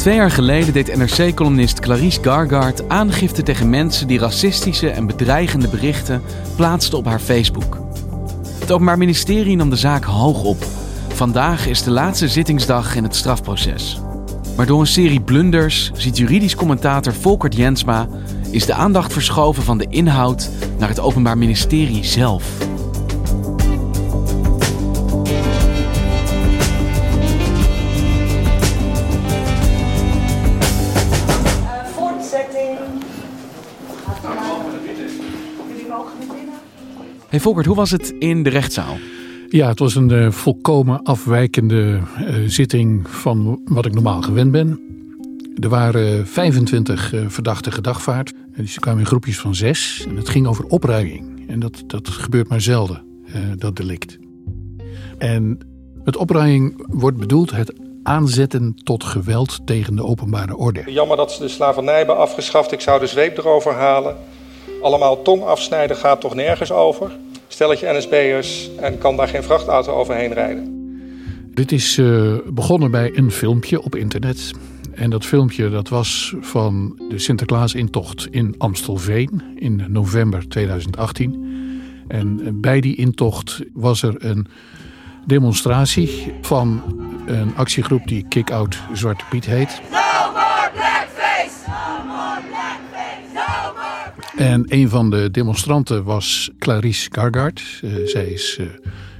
Twee 0.00 0.14
jaar 0.14 0.30
geleden 0.30 0.72
deed 0.72 0.96
NRC-columnist 0.96 1.80
Clarice 1.80 2.22
Gargard 2.22 2.88
aangifte 2.88 3.42
tegen 3.42 3.70
mensen 3.70 4.06
die 4.06 4.18
racistische 4.18 4.90
en 4.90 5.06
bedreigende 5.06 5.68
berichten 5.68 6.22
plaatsten 6.56 6.98
op 6.98 7.04
haar 7.04 7.20
Facebook. 7.20 7.78
Het 8.58 8.72
Openbaar 8.72 8.98
Ministerie 8.98 9.56
nam 9.56 9.70
de 9.70 9.76
zaak 9.76 10.04
hoog 10.04 10.42
op. 10.44 10.64
Vandaag 11.08 11.66
is 11.66 11.82
de 11.82 11.90
laatste 11.90 12.28
zittingsdag 12.28 12.96
in 12.96 13.02
het 13.02 13.16
strafproces. 13.16 14.00
Maar 14.56 14.66
door 14.66 14.80
een 14.80 14.86
serie 14.86 15.20
blunders, 15.20 15.90
ziet 15.94 16.18
juridisch 16.18 16.56
commentator 16.56 17.14
Volkert 17.14 17.56
Jensma, 17.56 18.08
is 18.50 18.66
de 18.66 18.74
aandacht 18.74 19.12
verschoven 19.12 19.62
van 19.62 19.78
de 19.78 19.86
inhoud 19.88 20.50
naar 20.78 20.88
het 20.88 21.00
Openbaar 21.00 21.38
Ministerie 21.38 22.04
zelf. 22.04 22.69
Hey 37.30 37.40
Volkert, 37.40 37.66
hoe 37.66 37.76
was 37.76 37.90
het 37.90 38.14
in 38.18 38.42
de 38.42 38.50
rechtszaal? 38.50 38.96
Ja, 39.48 39.68
het 39.68 39.78
was 39.78 39.94
een 39.94 40.10
eh, 40.10 40.30
volkomen 40.30 41.02
afwijkende 41.02 42.00
eh, 42.16 42.34
zitting 42.46 43.08
van 43.10 43.60
wat 43.64 43.86
ik 43.86 43.94
normaal 43.94 44.22
gewend 44.22 44.52
ben. 44.52 44.80
Er 45.60 45.68
waren 45.68 46.26
25 46.26 47.12
uh, 47.12 47.24
verdachten 47.28 47.72
gedagvaard. 47.72 48.32
En 48.52 48.64
die 48.64 48.80
kwamen 48.80 49.00
in 49.00 49.06
groepjes 49.06 49.38
van 49.38 49.54
zes. 49.54 50.04
En 50.08 50.16
het 50.16 50.28
ging 50.28 50.46
over 50.46 50.64
opruiing. 50.64 51.48
En 51.48 51.60
dat, 51.60 51.82
dat 51.86 52.08
gebeurt 52.08 52.48
maar 52.48 52.60
zelden, 52.60 53.02
eh, 53.26 53.40
dat 53.56 53.76
delict. 53.76 54.18
En 55.18 55.58
met 56.04 56.16
opruiing 56.16 56.84
wordt 56.88 57.16
bedoeld 57.16 57.50
het 57.50 57.72
aanzetten 58.02 58.74
tot 58.74 59.04
geweld 59.04 59.66
tegen 59.66 59.96
de 59.96 60.04
openbare 60.04 60.56
orde. 60.56 60.82
Jammer 60.86 61.16
dat 61.16 61.32
ze 61.32 61.42
de 61.42 61.48
slavernij 61.48 61.96
hebben 61.96 62.16
afgeschaft. 62.16 62.72
Ik 62.72 62.80
zou 62.80 63.00
de 63.00 63.06
zweep 63.06 63.38
erover 63.38 63.72
halen. 63.72 64.16
Allemaal 64.80 65.22
tong 65.22 65.42
afsnijden 65.42 65.96
gaat 65.96 66.20
toch 66.20 66.34
nergens 66.34 66.72
over. 66.72 67.10
Stelletje 67.48 67.92
NSB'ers 67.98 68.70
en 68.76 68.98
kan 68.98 69.16
daar 69.16 69.28
geen 69.28 69.42
vrachtauto 69.42 69.92
overheen 69.92 70.32
rijden. 70.32 70.78
Dit 71.54 71.72
is 71.72 71.96
uh, 71.96 72.36
begonnen 72.46 72.90
bij 72.90 73.10
een 73.14 73.30
filmpje 73.30 73.82
op 73.82 73.94
internet. 73.94 74.50
En 74.94 75.10
dat 75.10 75.26
filmpje 75.26 75.70
dat 75.70 75.88
was 75.88 76.34
van 76.40 77.00
de 77.08 77.18
Sinterklaas-intocht 77.18 78.28
in 78.30 78.54
Amstelveen 78.58 79.42
in 79.56 79.84
november 79.88 80.48
2018. 80.48 81.48
En 82.08 82.60
bij 82.60 82.80
die 82.80 82.96
intocht 82.96 83.60
was 83.72 84.02
er 84.02 84.14
een 84.18 84.46
demonstratie 85.26 86.32
van 86.40 86.82
een 87.26 87.56
actiegroep 87.56 88.06
die 88.06 88.24
Kick-Out 88.28 88.78
Zwarte 88.92 89.24
Piet 89.30 89.46
heet. 89.46 89.80
En 94.40 94.64
een 94.68 94.88
van 94.88 95.10
de 95.10 95.30
demonstranten 95.30 96.04
was 96.04 96.50
Clarice 96.58 97.08
Gargard. 97.12 97.80
Uh, 97.84 98.06
zij 98.06 98.26
is 98.26 98.56
uh, 98.60 98.66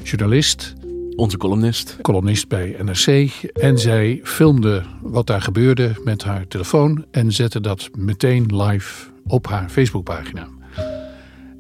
journalist. 0.03 0.75
Onze 1.17 1.37
columnist. 1.37 1.97
Columnist 2.03 2.49
bij 2.49 2.77
NRC. 2.83 3.31
En 3.53 3.79
zij 3.79 4.21
filmde 4.23 4.83
wat 5.03 5.27
daar 5.27 5.43
gebeurde 5.43 5.93
met 6.05 6.25
haar 6.25 6.47
telefoon. 6.49 7.05
En 7.11 7.33
zette 7.33 7.61
dat 7.61 7.91
meteen 7.99 8.63
live 8.63 9.11
op 9.27 9.47
haar 9.47 9.69
Facebookpagina. 9.69 10.49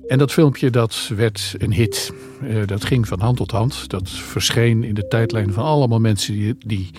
En 0.08 0.18
dat 0.18 0.32
filmpje 0.32 0.70
dat 0.70 1.10
werd 1.16 1.54
een 1.58 1.72
hit. 1.72 2.12
Uh, 2.42 2.66
dat 2.66 2.84
ging 2.84 3.08
van 3.08 3.20
hand 3.20 3.36
tot 3.36 3.50
hand. 3.50 3.88
Dat 3.88 4.10
verscheen 4.10 4.84
in 4.84 4.94
de 4.94 5.08
tijdlijn 5.08 5.52
van 5.52 5.64
allemaal 5.64 6.00
mensen 6.00 6.34
die, 6.34 6.54
die 6.66 6.90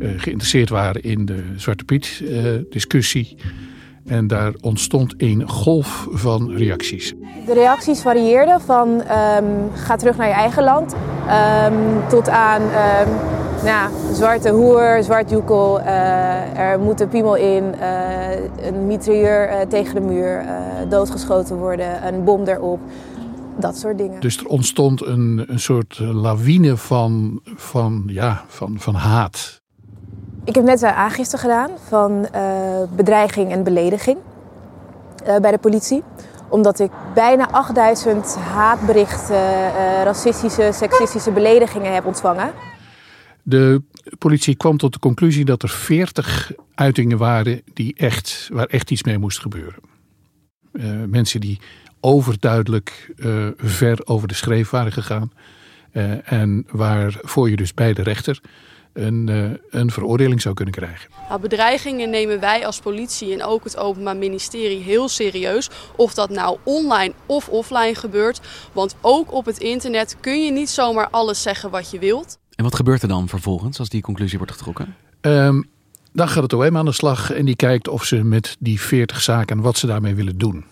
geïnteresseerd 0.00 0.68
waren 0.68 1.02
in 1.02 1.24
de 1.24 1.42
Zwarte 1.56 1.84
Piet 1.84 2.22
discussie. 2.70 3.36
En 4.08 4.26
daar 4.26 4.52
ontstond 4.60 5.14
een 5.16 5.48
golf 5.48 6.06
van 6.10 6.50
reacties. 6.50 7.14
De 7.46 7.54
reacties 7.54 8.00
varieerden 8.00 8.60
van 8.60 8.88
um, 8.88 9.70
ga 9.74 9.96
terug 9.96 10.16
naar 10.16 10.28
je 10.28 10.34
eigen 10.34 10.64
land 10.64 10.92
um, 10.92 12.08
tot 12.08 12.28
aan 12.28 12.62
um, 12.62 13.08
nou, 13.64 13.90
zwarte 14.12 14.50
hoer, 14.50 14.98
zwart 15.02 15.30
joekel, 15.30 15.80
uh, 15.80 16.58
er 16.58 16.80
moet 16.80 17.00
een 17.00 17.08
piemel 17.08 17.36
in, 17.36 17.74
uh, 17.80 18.66
een 18.66 18.86
mitrailleur 18.86 19.50
uh, 19.50 19.60
tegen 19.60 19.94
de 19.94 20.00
muur, 20.00 20.44
doodgeschoten 20.88 21.56
worden, 21.56 22.06
een 22.06 22.24
bom 22.24 22.44
erop. 22.44 22.80
Dat 23.58 23.78
soort 23.78 23.98
dingen. 23.98 24.20
Dus 24.20 24.38
er 24.38 24.46
ontstond 24.46 25.06
een, 25.06 25.44
een 25.46 25.60
soort 25.60 25.98
lawine 25.98 26.76
van, 26.76 27.40
van, 27.44 28.02
ja, 28.06 28.44
van, 28.46 28.74
van 28.78 28.94
haat. 28.94 29.60
Ik 30.48 30.54
heb 30.54 30.64
net 30.64 30.82
een 30.82 30.88
aangifte 30.88 31.38
gedaan 31.38 31.70
van 31.88 32.28
uh, 32.34 32.82
bedreiging 32.96 33.52
en 33.52 33.62
belediging 33.62 34.18
uh, 35.26 35.36
bij 35.36 35.50
de 35.50 35.58
politie. 35.58 36.02
Omdat 36.48 36.78
ik 36.80 36.90
bijna 37.14 37.50
8000 37.50 38.36
haatberichten, 38.36 39.72
racistische, 40.04 40.70
seksistische 40.72 41.30
beledigingen 41.30 41.94
heb 41.94 42.04
ontvangen. 42.04 42.52
De 43.42 43.82
politie 44.18 44.56
kwam 44.56 44.76
tot 44.76 44.92
de 44.92 44.98
conclusie 44.98 45.44
dat 45.44 45.62
er 45.62 45.68
40 45.68 46.52
uitingen 46.74 47.18
waren 47.18 47.62
die 47.72 47.94
echt, 47.96 48.48
waar 48.52 48.66
echt 48.66 48.90
iets 48.90 49.02
mee 49.02 49.18
moest 49.18 49.40
gebeuren. 49.40 49.80
mensen 51.10 51.40
die 51.40 51.60
overduidelijk 52.00 53.14
ver 53.56 54.00
over 54.04 54.28
de 54.28 54.34
schreef 54.34 54.70
waren 54.70 54.92
gegaan. 54.92 55.32
en 56.24 56.66
waarvoor 56.70 57.50
je 57.50 57.56
dus 57.56 57.74
bij 57.74 57.92
de 57.92 58.02
rechter 58.02 58.40
een, 58.98 59.26
uh, 59.30 59.50
een 59.70 59.90
veroordeling 59.90 60.40
zou 60.40 60.54
kunnen 60.54 60.74
krijgen. 60.74 61.10
Nou, 61.28 61.40
bedreigingen 61.40 62.10
nemen 62.10 62.40
wij 62.40 62.66
als 62.66 62.80
politie 62.80 63.32
en 63.32 63.44
ook 63.44 63.64
het 63.64 63.76
Openbaar 63.76 64.16
Ministerie 64.16 64.82
heel 64.82 65.08
serieus. 65.08 65.70
Of 65.96 66.14
dat 66.14 66.30
nou 66.30 66.58
online 66.62 67.12
of 67.26 67.48
offline 67.48 67.94
gebeurt. 67.94 68.40
Want 68.72 68.96
ook 69.00 69.32
op 69.32 69.44
het 69.44 69.58
internet 69.58 70.16
kun 70.20 70.44
je 70.44 70.52
niet 70.52 70.70
zomaar 70.70 71.08
alles 71.10 71.42
zeggen 71.42 71.70
wat 71.70 71.90
je 71.90 71.98
wilt. 71.98 72.38
En 72.54 72.64
wat 72.64 72.74
gebeurt 72.74 73.02
er 73.02 73.08
dan 73.08 73.28
vervolgens 73.28 73.78
als 73.78 73.88
die 73.88 74.02
conclusie 74.02 74.38
wordt 74.38 74.52
getrokken? 74.52 74.96
Um, 75.20 75.70
dan 76.12 76.28
gaat 76.28 76.42
het 76.42 76.52
OM 76.52 76.76
aan 76.76 76.84
de 76.84 76.92
slag 76.92 77.32
en 77.32 77.44
die 77.44 77.56
kijkt 77.56 77.88
of 77.88 78.04
ze 78.04 78.24
met 78.24 78.56
die 78.58 78.80
40 78.80 79.20
zaken 79.20 79.60
wat 79.60 79.78
ze 79.78 79.86
daarmee 79.86 80.14
willen 80.14 80.38
doen. 80.38 80.64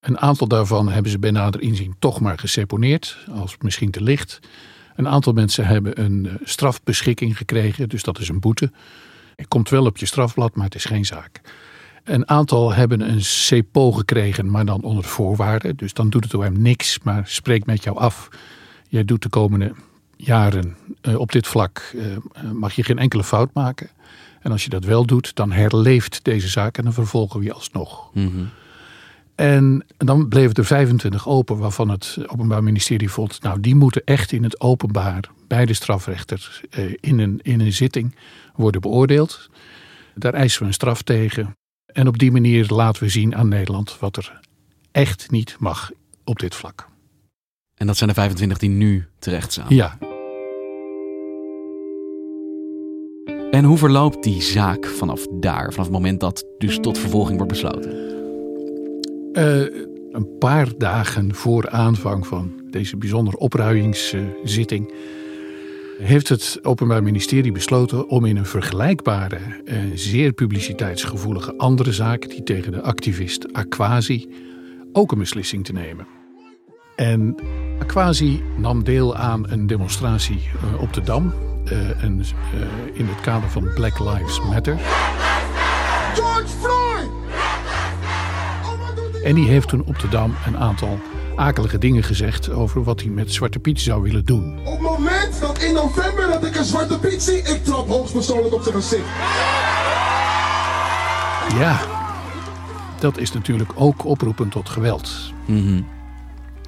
Een 0.00 0.18
aantal 0.18 0.46
daarvan 0.46 0.88
hebben 0.88 1.10
ze 1.10 1.18
bij 1.18 1.30
nader 1.30 1.60
inzien 1.60 1.94
toch 1.98 2.20
maar 2.20 2.38
geseponeerd, 2.38 3.18
als 3.30 3.56
misschien 3.60 3.90
te 3.90 4.02
licht. 4.02 4.40
Een 5.00 5.08
aantal 5.08 5.32
mensen 5.32 5.66
hebben 5.66 6.00
een 6.00 6.38
strafbeschikking 6.44 7.36
gekregen, 7.36 7.88
dus 7.88 8.02
dat 8.02 8.18
is 8.18 8.28
een 8.28 8.40
boete. 8.40 8.70
Het 9.36 9.48
komt 9.48 9.68
wel 9.68 9.84
op 9.84 9.96
je 9.96 10.06
strafblad, 10.06 10.54
maar 10.54 10.64
het 10.64 10.74
is 10.74 10.84
geen 10.84 11.04
zaak. 11.04 11.40
Een 12.04 12.28
aantal 12.28 12.72
hebben 12.72 13.00
een 13.10 13.20
CPO 13.20 13.92
gekregen, 13.92 14.50
maar 14.50 14.64
dan 14.64 14.82
onder 14.82 15.04
voorwaarden. 15.04 15.76
Dus 15.76 15.92
dan 15.92 16.10
doet 16.10 16.24
het 16.24 16.34
OM 16.34 16.62
niks, 16.62 16.98
maar 17.02 17.22
spreekt 17.26 17.66
met 17.66 17.84
jou 17.84 17.98
af. 17.98 18.28
Jij 18.88 19.04
doet 19.04 19.22
de 19.22 19.28
komende 19.28 19.74
jaren 20.16 20.76
uh, 21.02 21.18
op 21.18 21.32
dit 21.32 21.46
vlak, 21.46 21.92
uh, 21.94 22.04
mag 22.52 22.72
je 22.72 22.82
geen 22.82 22.98
enkele 22.98 23.24
fout 23.24 23.54
maken. 23.54 23.90
En 24.40 24.52
als 24.52 24.64
je 24.64 24.70
dat 24.70 24.84
wel 24.84 25.06
doet, 25.06 25.34
dan 25.34 25.52
herleeft 25.52 26.24
deze 26.24 26.48
zaak 26.48 26.78
en 26.78 26.84
dan 26.84 26.92
vervolgen 26.92 27.38
we 27.38 27.44
je 27.44 27.52
alsnog. 27.52 28.10
Mm. 28.14 28.48
En 29.40 29.84
dan 29.96 30.28
bleven 30.28 30.54
er 30.54 30.64
25 30.64 31.28
open, 31.28 31.58
waarvan 31.58 31.88
het 31.88 32.18
Openbaar 32.26 32.62
Ministerie 32.62 33.10
vond, 33.10 33.42
nou 33.42 33.60
die 33.60 33.74
moeten 33.74 34.02
echt 34.04 34.32
in 34.32 34.42
het 34.42 34.60
openbaar 34.60 35.30
beide 35.48 35.74
strafrechters 35.74 36.60
eh, 36.70 36.94
in 37.00 37.18
een, 37.18 37.40
in 37.42 37.60
een 37.60 37.72
zitting 37.72 38.14
worden 38.54 38.80
beoordeeld. 38.80 39.50
Daar 40.14 40.34
eisen 40.34 40.60
we 40.60 40.66
een 40.66 40.72
straf 40.72 41.02
tegen. 41.02 41.56
En 41.92 42.08
op 42.08 42.18
die 42.18 42.32
manier 42.32 42.66
laten 42.68 43.02
we 43.02 43.08
zien 43.08 43.36
aan 43.36 43.48
Nederland 43.48 43.98
wat 43.98 44.16
er 44.16 44.40
echt 44.92 45.30
niet 45.30 45.56
mag 45.58 45.90
op 46.24 46.38
dit 46.38 46.54
vlak. 46.54 46.88
En 47.74 47.86
dat 47.86 47.96
zijn 47.96 48.08
de 48.08 48.14
25 48.14 48.58
die 48.58 48.70
nu 48.70 49.06
terecht 49.18 49.52
staan. 49.52 49.66
Ja, 49.68 49.98
En 53.50 53.64
hoe 53.64 53.78
verloopt 53.78 54.22
die 54.22 54.42
zaak 54.42 54.86
vanaf 54.86 55.26
daar, 55.30 55.70
vanaf 55.70 55.86
het 55.86 55.94
moment 55.94 56.20
dat 56.20 56.44
dus 56.58 56.78
tot 56.80 56.98
vervolging 56.98 57.36
wordt 57.36 57.52
besloten? 57.52 58.19
Eh, 59.32 59.60
een 60.12 60.36
paar 60.38 60.68
dagen 60.78 61.34
voor 61.34 61.68
aanvang 61.68 62.26
van 62.26 62.52
deze 62.70 62.96
bijzondere 62.96 63.38
opruimingszitting 63.38 64.92
heeft 65.98 66.28
het 66.28 66.58
Openbaar 66.62 67.02
Ministerie 67.02 67.52
besloten 67.52 68.08
om 68.08 68.24
in 68.24 68.36
een 68.36 68.46
vergelijkbare, 68.46 69.36
eh, 69.64 69.78
zeer 69.94 70.32
publiciteitsgevoelige 70.32 71.54
andere 71.56 71.92
zaak, 71.92 72.28
die 72.28 72.42
tegen 72.42 72.72
de 72.72 72.82
activist 72.82 73.52
Aquasi, 73.52 74.28
ook 74.92 75.12
een 75.12 75.18
beslissing 75.18 75.64
te 75.64 75.72
nemen. 75.72 76.06
En 76.96 77.34
Aquasi 77.78 78.42
nam 78.56 78.84
deel 78.84 79.16
aan 79.16 79.50
een 79.50 79.66
demonstratie 79.66 80.40
eh, 80.54 80.82
op 80.82 80.92
de 80.92 81.00
Dam 81.00 81.32
en, 82.00 82.22
in 82.92 83.06
het 83.06 83.20
kader 83.20 83.50
van 83.50 83.72
Black 83.74 83.98
Lives 83.98 84.40
Matter. 84.40 84.76
George! 86.14 86.59
En 89.24 89.34
die 89.34 89.48
heeft 89.48 89.68
toen 89.68 89.84
op 89.84 89.98
de 89.98 90.08
Dam 90.08 90.34
een 90.46 90.56
aantal 90.56 91.00
akelige 91.36 91.78
dingen 91.78 92.02
gezegd 92.02 92.50
over 92.50 92.84
wat 92.84 93.00
hij 93.00 93.10
met 93.10 93.32
Zwarte 93.32 93.58
Piet 93.58 93.80
zou 93.80 94.02
willen 94.02 94.24
doen. 94.24 94.58
Op 94.58 94.72
het 94.72 94.80
moment 94.80 95.40
dat 95.40 95.62
in 95.62 95.74
november 95.74 96.26
dat 96.28 96.44
ik 96.44 96.56
een 96.56 96.64
Zwarte 96.64 96.98
Piet 96.98 97.22
zie, 97.22 97.36
ik 97.36 97.64
trap 97.64 97.88
hoogstpersoonlijk 97.88 98.54
op 98.54 98.62
zijn 98.62 98.74
gezicht. 98.74 99.06
Ja, 101.58 101.80
dat 103.00 103.18
is 103.18 103.32
natuurlijk 103.32 103.70
ook 103.74 104.04
oproepen 104.04 104.48
tot 104.48 104.68
geweld. 104.68 105.32
Mm 105.46 105.66
-hmm. 105.66 105.86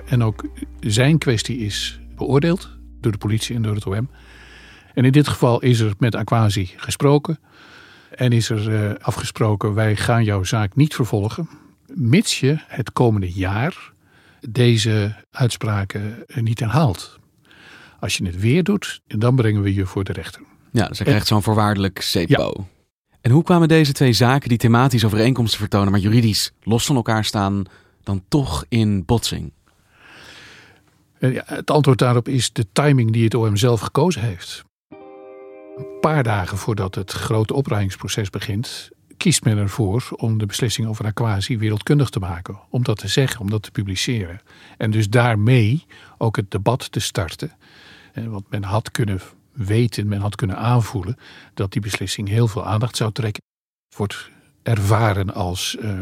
En 0.04 0.22
ook 0.22 0.44
zijn 0.80 1.18
kwestie 1.18 1.58
is 1.58 2.00
beoordeeld 2.16 2.68
door 3.00 3.12
de 3.12 3.18
politie 3.18 3.56
en 3.56 3.62
door 3.62 3.74
het 3.74 3.86
OM. 3.86 4.10
En 4.94 5.04
in 5.04 5.12
dit 5.12 5.28
geval 5.28 5.60
is 5.60 5.80
er 5.80 5.92
met 5.98 6.14
Aquasi 6.14 6.70
gesproken. 6.76 7.38
En 8.14 8.32
is 8.32 8.50
er 8.50 8.68
uh, 8.68 8.90
afgesproken, 9.00 9.74
wij 9.74 9.96
gaan 9.96 10.24
jouw 10.24 10.42
zaak 10.42 10.76
niet 10.76 10.94
vervolgen. 10.94 11.48
Mits 11.94 12.40
je 12.40 12.58
het 12.66 12.92
komende 12.92 13.32
jaar 13.32 13.92
deze 14.48 15.14
uitspraken 15.30 16.24
niet 16.34 16.60
herhaalt. 16.60 17.18
Als 18.00 18.16
je 18.16 18.26
het 18.26 18.40
weer 18.40 18.64
doet, 18.64 19.00
dan 19.06 19.36
brengen 19.36 19.62
we 19.62 19.74
je 19.74 19.86
voor 19.86 20.04
de 20.04 20.12
rechter. 20.12 20.42
Ja, 20.70 20.88
dus 20.88 20.98
hij 20.98 21.06
krijgt 21.06 21.26
zo'n 21.26 21.42
voorwaardelijk 21.42 22.00
CEPO. 22.00 22.54
Ja. 22.56 22.64
En 23.20 23.30
hoe 23.30 23.42
kwamen 23.42 23.68
deze 23.68 23.92
twee 23.92 24.12
zaken 24.12 24.48
die 24.48 24.58
thematisch 24.58 25.04
overeenkomsten 25.04 25.58
vertonen, 25.58 25.90
maar 25.90 26.00
juridisch 26.00 26.52
los 26.62 26.86
van 26.86 26.96
elkaar 26.96 27.24
staan, 27.24 27.64
dan 28.02 28.24
toch 28.28 28.64
in 28.68 29.04
botsing? 29.04 29.52
Ja, 31.18 31.42
het 31.46 31.70
antwoord 31.70 31.98
daarop 31.98 32.28
is 32.28 32.52
de 32.52 32.66
timing 32.72 33.12
die 33.12 33.24
het 33.24 33.34
OM 33.34 33.56
zelf 33.56 33.80
gekozen 33.80 34.22
heeft. 34.22 34.64
Een 35.76 36.00
paar 36.00 36.22
dagen 36.22 36.58
voordat 36.58 36.94
het 36.94 37.12
grote 37.12 37.54
opruimingsproces 37.54 38.30
begint, 38.30 38.90
kiest 39.16 39.44
men 39.44 39.58
ervoor 39.58 40.08
om 40.16 40.38
de 40.38 40.46
beslissing 40.46 40.88
over 40.88 41.04
Aquasi 41.04 41.58
wereldkundig 41.58 42.08
te 42.08 42.18
maken. 42.18 42.58
Om 42.68 42.82
dat 42.82 42.98
te 42.98 43.08
zeggen, 43.08 43.40
om 43.40 43.50
dat 43.50 43.62
te 43.62 43.70
publiceren. 43.70 44.40
En 44.78 44.90
dus 44.90 45.08
daarmee 45.08 45.84
ook 46.18 46.36
het 46.36 46.50
debat 46.50 46.92
te 46.92 47.00
starten. 47.00 47.52
Want 48.14 48.50
men 48.50 48.62
had 48.62 48.90
kunnen 48.90 49.20
weten, 49.52 50.08
men 50.08 50.20
had 50.20 50.34
kunnen 50.34 50.56
aanvoelen 50.56 51.16
dat 51.54 51.72
die 51.72 51.80
beslissing 51.80 52.28
heel 52.28 52.48
veel 52.48 52.66
aandacht 52.66 52.96
zou 52.96 53.12
trekken. 53.12 53.42
Het 53.88 53.98
wordt 53.98 54.30
ervaren 54.62 55.34
als 55.34 55.76
uh, 55.80 56.00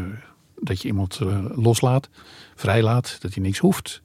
dat 0.59 0.81
je 0.81 0.87
iemand 0.87 1.19
uh, 1.21 1.45
loslaat, 1.55 2.09
vrijlaat, 2.55 3.17
dat 3.21 3.33
hij 3.33 3.43
niks 3.43 3.59
hoeft. 3.59 4.01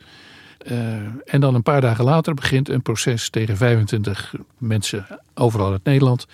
En 1.25 1.41
dan 1.41 1.55
een 1.55 1.62
paar 1.62 1.81
dagen 1.81 2.05
later 2.05 2.35
begint 2.35 2.69
een 2.69 2.82
proces 2.82 3.31
tegen 3.31 3.56
25 3.56 4.35
mensen 4.59 5.06
overal 5.35 5.73
uit 5.73 5.85
Nederland. 5.85 6.26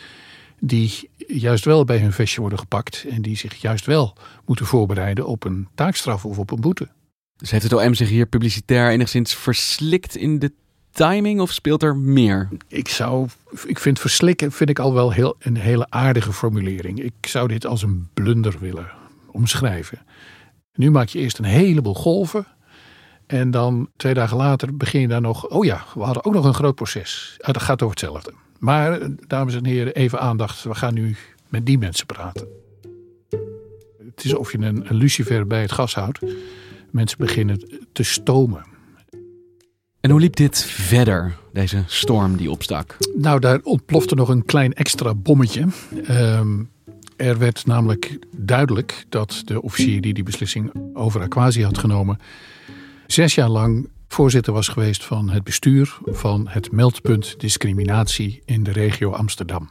Die 0.64 1.10
juist 1.26 1.64
wel 1.64 1.84
bij 1.84 1.98
hun 1.98 2.12
vestje 2.12 2.40
worden 2.40 2.58
gepakt. 2.58 3.04
En 3.10 3.22
die 3.22 3.36
zich 3.36 3.54
juist 3.54 3.86
wel 3.86 4.16
moeten 4.46 4.66
voorbereiden 4.66 5.26
op 5.26 5.44
een 5.44 5.68
taakstraf 5.74 6.24
of 6.24 6.38
op 6.38 6.50
een 6.50 6.60
boete. 6.60 6.88
Dus 7.36 7.50
heeft 7.50 7.62
het 7.62 7.72
OM 7.72 7.94
zich 7.94 8.08
hier 8.08 8.26
publicitair 8.26 8.90
enigszins 8.90 9.34
verslikt 9.34 10.16
in 10.16 10.38
de 10.38 10.52
timing 10.90 11.40
of 11.40 11.52
speelt 11.52 11.82
er 11.82 11.96
meer? 11.96 12.48
Ik 12.68 12.88
zou, 12.88 13.28
ik 13.66 13.78
vind 13.78 14.00
verslikken 14.00 14.52
vind 14.52 14.70
ik 14.70 14.78
al 14.78 14.94
wel 14.94 15.12
heel, 15.12 15.36
een 15.38 15.56
hele 15.56 15.86
aardige 15.88 16.32
formulering. 16.32 17.00
Ik 17.00 17.26
zou 17.26 17.48
dit 17.48 17.66
als 17.66 17.82
een 17.82 18.08
blunder 18.14 18.56
willen 18.58 18.90
omschrijven. 19.30 19.98
Nu 20.74 20.90
maak 20.90 21.08
je 21.08 21.18
eerst 21.18 21.38
een 21.38 21.44
heleboel 21.44 21.94
golven. 21.94 22.46
En 23.26 23.50
dan 23.50 23.90
twee 23.96 24.14
dagen 24.14 24.36
later 24.36 24.76
begin 24.76 25.00
je 25.00 25.08
daar 25.08 25.20
nog. 25.20 25.48
Oh 25.48 25.64
ja, 25.64 25.84
we 25.94 26.02
hadden 26.02 26.24
ook 26.24 26.34
nog 26.34 26.44
een 26.44 26.54
groot 26.54 26.74
proces. 26.74 27.36
Ah, 27.38 27.52
dat 27.52 27.62
gaat 27.62 27.82
over 27.82 27.96
hetzelfde. 27.96 28.32
Maar, 28.62 29.00
dames 29.26 29.54
en 29.54 29.66
heren, 29.66 29.94
even 29.94 30.20
aandacht. 30.20 30.62
We 30.62 30.74
gaan 30.74 30.94
nu 30.94 31.16
met 31.48 31.66
die 31.66 31.78
mensen 31.78 32.06
praten. 32.06 32.48
Het 34.04 34.24
is 34.24 34.34
of 34.34 34.52
je 34.52 34.58
een, 34.58 34.90
een 34.90 34.96
lucifer 34.96 35.46
bij 35.46 35.60
het 35.60 35.72
gas 35.72 35.94
houdt. 35.94 36.18
Mensen 36.90 37.18
beginnen 37.18 37.80
te 37.92 38.02
stomen. 38.02 38.64
En 40.00 40.10
hoe 40.10 40.20
liep 40.20 40.36
dit 40.36 40.64
verder, 40.64 41.36
deze 41.52 41.82
storm 41.86 42.36
die 42.36 42.50
opstak? 42.50 42.96
Nou, 43.14 43.40
daar 43.40 43.60
ontplofte 43.62 44.14
nog 44.14 44.28
een 44.28 44.44
klein 44.44 44.72
extra 44.72 45.14
bommetje. 45.14 45.66
Um, 46.10 46.70
er 47.16 47.38
werd 47.38 47.66
namelijk 47.66 48.18
duidelijk 48.36 49.04
dat 49.08 49.42
de 49.44 49.62
officier 49.62 50.00
die 50.00 50.14
die 50.14 50.24
beslissing 50.24 50.72
over 50.94 51.20
Aquasi 51.20 51.64
had 51.64 51.78
genomen 51.78 52.18
zes 53.06 53.34
jaar 53.34 53.48
lang 53.48 53.88
voorzitter 54.12 54.52
was 54.52 54.68
geweest 54.68 55.04
van 55.04 55.30
het 55.30 55.44
bestuur 55.44 55.98
van 56.04 56.48
het 56.48 56.72
meldpunt 56.72 57.40
discriminatie 57.40 58.42
in 58.44 58.62
de 58.62 58.72
regio 58.72 59.10
Amsterdam. 59.10 59.70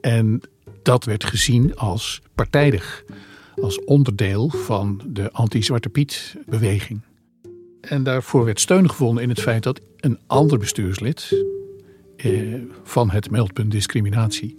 En 0.00 0.40
dat 0.82 1.04
werd 1.04 1.24
gezien 1.24 1.76
als 1.76 2.20
partijdig, 2.34 3.04
als 3.60 3.84
onderdeel 3.84 4.48
van 4.48 5.00
de 5.06 5.32
anti-Zwarte 5.32 5.88
Piet 5.88 6.36
beweging. 6.46 7.00
En 7.80 8.02
daarvoor 8.02 8.44
werd 8.44 8.60
steun 8.60 8.88
gevonden 8.88 9.22
in 9.22 9.28
het 9.28 9.40
feit 9.40 9.62
dat 9.62 9.80
een 9.96 10.18
ander 10.26 10.58
bestuurslid 10.58 11.44
eh, 12.16 12.54
van 12.82 13.10
het 13.10 13.30
meldpunt 13.30 13.70
discriminatie 13.70 14.58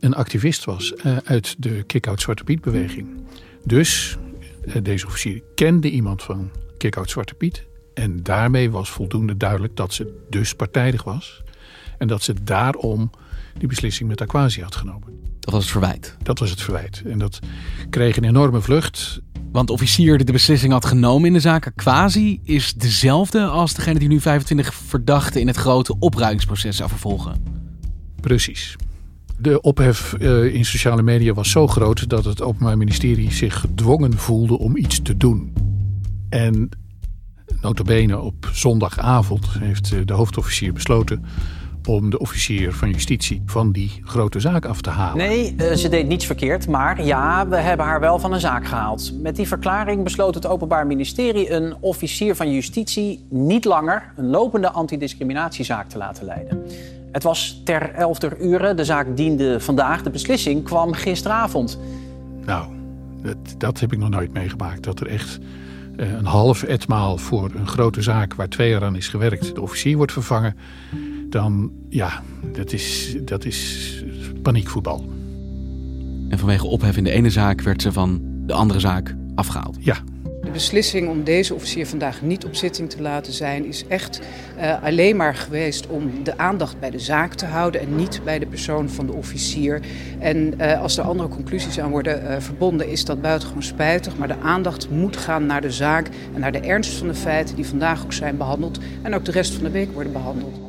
een 0.00 0.14
activist 0.14 0.64
was 0.64 0.94
eh, 0.94 1.16
uit 1.24 1.54
de 1.58 1.82
kick-out 1.82 2.20
Zwarte 2.20 2.44
Piet 2.44 2.60
beweging. 2.60 3.08
Dus 3.64 4.16
eh, 4.66 4.74
deze 4.82 5.06
officier 5.06 5.42
kende 5.54 5.90
iemand 5.90 6.22
van 6.22 6.50
kick-out 6.76 7.10
Zwarte 7.10 7.34
Piet. 7.34 7.66
En 7.96 8.22
daarmee 8.22 8.70
was 8.70 8.90
voldoende 8.90 9.36
duidelijk 9.36 9.76
dat 9.76 9.92
ze 9.92 10.26
dus 10.30 10.54
partijdig 10.54 11.04
was. 11.04 11.42
En 11.98 12.08
dat 12.08 12.22
ze 12.22 12.34
daarom 12.42 13.10
die 13.58 13.68
beslissing 13.68 14.08
met 14.08 14.20
Aquasi 14.20 14.62
had 14.62 14.76
genomen. 14.76 15.08
Dat 15.40 15.54
was 15.54 15.62
het 15.62 15.72
verwijt. 15.72 16.16
Dat 16.22 16.38
was 16.38 16.50
het 16.50 16.62
verwijt. 16.62 17.02
En 17.06 17.18
dat 17.18 17.38
kreeg 17.90 18.16
een 18.16 18.24
enorme 18.24 18.60
vlucht. 18.60 19.20
Want 19.52 19.66
de 19.66 19.72
officier 19.72 20.16
die 20.16 20.26
de 20.26 20.32
beslissing 20.32 20.72
had 20.72 20.84
genomen 20.84 21.26
in 21.26 21.32
de 21.32 21.40
zaak 21.40 21.66
Aquasi 21.66 22.40
is 22.42 22.74
dezelfde 22.74 23.44
als 23.46 23.74
degene 23.74 23.98
die 23.98 24.08
nu 24.08 24.20
25 24.20 24.74
verdachten 24.74 25.40
in 25.40 25.46
het 25.46 25.56
grote 25.56 25.98
opruimingsproces 25.98 26.76
zou 26.76 26.88
vervolgen. 26.88 27.42
Precies. 28.20 28.76
De 29.38 29.60
ophef 29.60 30.14
uh, 30.18 30.54
in 30.54 30.64
sociale 30.64 31.02
media 31.02 31.32
was 31.32 31.50
zo 31.50 31.66
groot 31.66 32.08
dat 32.08 32.24
het 32.24 32.42
Openbaar 32.42 32.76
Ministerie 32.76 33.32
zich 33.32 33.60
gedwongen 33.60 34.18
voelde 34.18 34.58
om 34.58 34.76
iets 34.76 35.02
te 35.02 35.16
doen. 35.16 35.52
En 36.28 36.70
notabene 37.66 38.20
op 38.20 38.50
zondagavond 38.52 39.46
heeft 39.58 40.06
de 40.08 40.12
hoofdofficier 40.12 40.72
besloten 40.72 41.24
om 41.88 42.10
de 42.10 42.18
officier 42.18 42.72
van 42.72 42.90
justitie 42.90 43.42
van 43.46 43.72
die 43.72 44.00
grote 44.04 44.40
zaak 44.40 44.64
af 44.64 44.80
te 44.80 44.90
halen. 44.90 45.16
Nee, 45.16 45.54
uh, 45.56 45.72
ze 45.72 45.88
deed 45.88 46.06
niets 46.06 46.26
verkeerd, 46.26 46.68
maar 46.68 47.04
ja, 47.04 47.48
we 47.48 47.56
hebben 47.56 47.86
haar 47.86 48.00
wel 48.00 48.18
van 48.18 48.32
een 48.32 48.40
zaak 48.40 48.66
gehaald. 48.66 49.12
Met 49.20 49.36
die 49.36 49.46
verklaring 49.46 50.02
besloot 50.04 50.34
het 50.34 50.46
Openbaar 50.46 50.86
Ministerie 50.86 51.50
een 51.50 51.74
officier 51.80 52.36
van 52.36 52.52
justitie 52.52 53.26
niet 53.30 53.64
langer 53.64 54.12
een 54.16 54.30
lopende 54.30 54.70
antidiscriminatiezaak 54.70 55.88
te 55.88 55.98
laten 55.98 56.24
leiden. 56.24 56.62
Het 57.12 57.22
was 57.22 57.60
ter 57.64 57.94
elfder 57.94 58.40
uur. 58.40 58.76
De 58.76 58.84
zaak 58.84 59.16
diende 59.16 59.60
vandaag. 59.60 60.02
De 60.02 60.10
beslissing 60.10 60.64
kwam 60.64 60.92
gisteravond. 60.92 61.78
Nou, 62.44 62.66
dat, 63.22 63.36
dat 63.58 63.80
heb 63.80 63.92
ik 63.92 63.98
nog 63.98 64.08
nooit 64.08 64.32
meegemaakt. 64.32 64.82
Dat 64.82 65.00
er 65.00 65.06
echt 65.06 65.38
een 65.96 66.24
half 66.24 66.62
etmaal 66.62 67.18
voor 67.18 67.50
een 67.54 67.68
grote 67.68 68.02
zaak 68.02 68.34
waar 68.34 68.48
twee 68.48 68.70
jaar 68.70 68.84
aan 68.84 68.96
is 68.96 69.08
gewerkt, 69.08 69.54
de 69.54 69.60
officier 69.60 69.96
wordt 69.96 70.12
vervangen. 70.12 70.56
Dan, 71.28 71.70
ja, 71.88 72.22
dat 72.52 72.72
is, 72.72 73.16
dat 73.24 73.44
is 73.44 73.90
paniekvoetbal. 74.42 75.04
En 76.28 76.38
vanwege 76.38 76.66
ophef 76.66 76.96
in 76.96 77.04
de 77.04 77.10
ene 77.10 77.30
zaak 77.30 77.60
werd 77.60 77.82
ze 77.82 77.92
van 77.92 78.20
de 78.46 78.52
andere 78.52 78.80
zaak 78.80 79.16
afgehaald. 79.34 79.76
Ja. 79.80 79.96
Beslissing 80.50 81.08
om 81.08 81.24
deze 81.24 81.54
officier 81.54 81.86
vandaag 81.86 82.22
niet 82.22 82.44
op 82.44 82.54
zitting 82.54 82.90
te 82.90 83.02
laten 83.02 83.32
zijn 83.32 83.64
is 83.64 83.84
echt 83.88 84.20
uh, 84.58 84.82
alleen 84.82 85.16
maar 85.16 85.34
geweest 85.34 85.86
om 85.86 86.24
de 86.24 86.38
aandacht 86.38 86.80
bij 86.80 86.90
de 86.90 86.98
zaak 86.98 87.34
te 87.34 87.46
houden 87.46 87.80
en 87.80 87.96
niet 87.96 88.20
bij 88.24 88.38
de 88.38 88.46
persoon 88.46 88.88
van 88.88 89.06
de 89.06 89.12
officier. 89.12 89.80
En 90.18 90.54
uh, 90.60 90.80
als 90.80 90.96
er 90.96 91.04
andere 91.04 91.28
conclusies 91.28 91.80
aan 91.80 91.90
worden 91.90 92.22
uh, 92.22 92.36
verbonden, 92.38 92.88
is 92.88 93.04
dat 93.04 93.20
buitengewoon 93.20 93.62
spijtig. 93.62 94.16
Maar 94.16 94.28
de 94.28 94.38
aandacht 94.38 94.90
moet 94.90 95.16
gaan 95.16 95.46
naar 95.46 95.60
de 95.60 95.70
zaak 95.70 96.08
en 96.34 96.40
naar 96.40 96.52
de 96.52 96.60
ernst 96.60 96.92
van 96.92 97.08
de 97.08 97.14
feiten 97.14 97.56
die 97.56 97.66
vandaag 97.66 98.04
ook 98.04 98.12
zijn 98.12 98.36
behandeld 98.36 98.78
en 99.02 99.14
ook 99.14 99.24
de 99.24 99.32
rest 99.32 99.54
van 99.54 99.64
de 99.64 99.70
week 99.70 99.92
worden 99.92 100.12
behandeld. 100.12 100.60